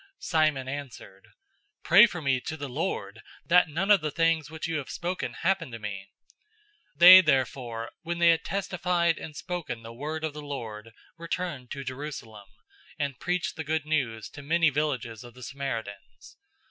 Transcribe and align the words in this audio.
008:024 0.01 0.07
Simon 0.21 0.67
answered, 0.67 1.27
"Pray 1.83 2.07
for 2.07 2.23
me 2.23 2.41
to 2.41 2.57
the 2.57 2.67
Lord, 2.67 3.21
that 3.45 3.69
none 3.69 3.91
of 3.91 4.01
the 4.01 4.09
things 4.09 4.49
which 4.49 4.67
you 4.67 4.77
have 4.79 4.89
spoken 4.89 5.33
happen 5.33 5.69
to 5.69 5.77
me." 5.77 6.09
008:025 6.95 6.99
They 7.01 7.21
therefore, 7.21 7.91
when 8.01 8.17
they 8.17 8.29
had 8.29 8.43
testified 8.43 9.19
and 9.19 9.35
spoken 9.35 9.83
the 9.83 9.93
word 9.93 10.23
of 10.23 10.33
the 10.33 10.41
Lord, 10.41 10.91
returned 11.19 11.69
to 11.69 11.83
Jerusalem, 11.83 12.47
and 12.97 13.19
preached 13.19 13.55
the 13.55 13.63
Good 13.63 13.85
News 13.85 14.27
to 14.29 14.41
many 14.41 14.71
villages 14.71 15.23
of 15.23 15.35
the 15.35 15.43
Samaritans. 15.43 16.35